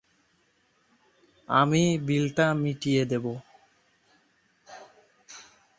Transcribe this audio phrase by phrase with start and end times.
[1.49, 3.25] আমি বিলটা মিটিয়ে দেব।